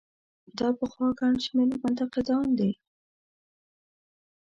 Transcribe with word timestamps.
دا 0.57 0.67
پخوا 0.79 1.07
ګڼ 1.19 1.33
شمېر 1.45 1.69
منتقدان 1.83 2.47
دي. 2.59 2.71